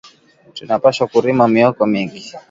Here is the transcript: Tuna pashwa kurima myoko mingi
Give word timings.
Tuna 0.55 0.75
pashwa 0.83 1.05
kurima 1.11 1.43
myoko 1.53 1.81
mingi 1.93 2.19